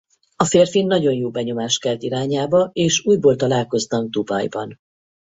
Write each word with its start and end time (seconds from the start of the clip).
A 0.35 0.45
férfi 0.45 0.83
nagyon 0.83 1.13
jó 1.13 1.29
benyomást 1.31 1.79
kelt 1.81 2.03
irányába 2.03 2.69
és 2.73 3.05
újból 3.05 3.35
találkoznak 3.35 4.09
Dubajban. 4.09 4.77